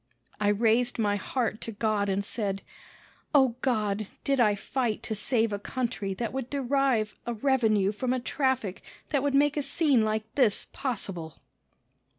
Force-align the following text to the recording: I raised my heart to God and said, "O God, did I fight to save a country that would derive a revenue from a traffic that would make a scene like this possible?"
I 0.39 0.47
raised 0.47 0.97
my 0.97 1.15
heart 1.15 1.61
to 1.61 1.71
God 1.71 2.09
and 2.09 2.25
said, 2.25 2.63
"O 3.35 3.49
God, 3.61 4.07
did 4.23 4.39
I 4.39 4.55
fight 4.55 5.03
to 5.03 5.13
save 5.13 5.53
a 5.53 5.59
country 5.59 6.15
that 6.15 6.33
would 6.33 6.49
derive 6.49 7.13
a 7.27 7.35
revenue 7.35 7.91
from 7.91 8.11
a 8.11 8.19
traffic 8.19 8.81
that 9.09 9.21
would 9.21 9.35
make 9.35 9.57
a 9.57 9.61
scene 9.61 10.01
like 10.01 10.23
this 10.33 10.65
possible?" 10.73 11.39